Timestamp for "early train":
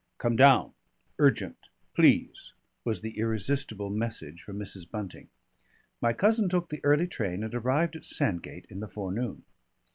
6.83-7.43